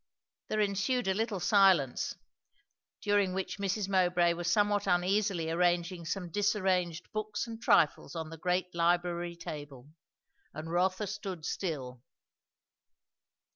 [0.47, 2.15] There ensued a little silence,
[3.01, 3.87] during which Mrs.
[3.87, 9.91] Mowbray was somewhat uneasily arranging some disarranged books and trifles on the great library table;
[10.55, 12.01] and Rotha stood still.